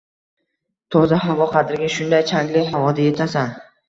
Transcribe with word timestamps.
Toza 0.95 1.19
havo 1.25 1.45
qadriga 1.51 1.89
shunday 1.97 2.23
changli 2.31 2.65
havoda 2.71 3.05
yetasan 3.09 3.53